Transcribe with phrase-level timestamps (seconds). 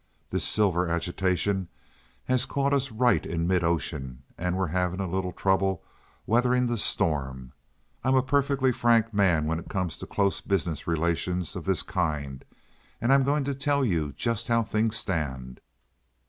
[0.31, 1.67] This silver agitation
[2.23, 5.83] has caught us right in mid ocean, and we're having a little trouble
[6.25, 7.51] weathering the storm.
[8.03, 12.43] I'm a perfectly frank man when it comes to close business relations of this kind,
[12.99, 15.61] and I'm going to tell you just how things stand.